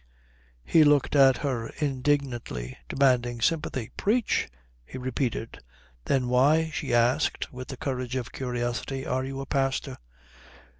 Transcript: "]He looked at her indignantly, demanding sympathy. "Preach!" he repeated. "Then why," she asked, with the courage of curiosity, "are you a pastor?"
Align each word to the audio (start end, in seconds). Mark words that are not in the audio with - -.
"]He 0.75 0.83
looked 0.83 1.15
at 1.15 1.37
her 1.45 1.67
indignantly, 1.77 2.75
demanding 2.89 3.39
sympathy. 3.39 3.91
"Preach!" 3.97 4.49
he 4.83 4.97
repeated. 4.97 5.59
"Then 6.05 6.27
why," 6.27 6.71
she 6.73 6.91
asked, 6.91 7.53
with 7.53 7.67
the 7.67 7.77
courage 7.77 8.15
of 8.15 8.31
curiosity, 8.31 9.05
"are 9.05 9.23
you 9.23 9.39
a 9.41 9.45
pastor?" 9.45 9.97